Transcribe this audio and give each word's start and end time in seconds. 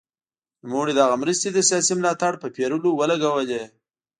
نوموړي 0.63 0.93
دغه 0.99 1.15
مرستې 1.21 1.47
د 1.53 1.59
سیاسي 1.69 1.93
ملاتړ 1.99 2.33
په 2.41 2.47
پېرلو 2.55 2.89
ولګولې. 2.99 3.63